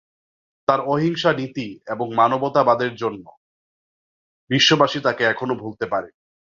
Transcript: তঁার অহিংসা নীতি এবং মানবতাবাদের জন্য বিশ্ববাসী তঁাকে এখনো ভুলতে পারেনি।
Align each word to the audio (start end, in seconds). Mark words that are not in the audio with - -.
তঁার 0.67 0.79
অহিংসা 0.87 1.31
নীতি 1.33 1.67
এবং 1.87 2.07
মানবতাবাদের 2.15 2.93
জন্য 2.95 3.25
বিশ্ববাসী 4.49 4.99
তঁাকে 4.99 5.23
এখনো 5.23 5.53
ভুলতে 5.55 5.85
পারেনি। 5.87 6.19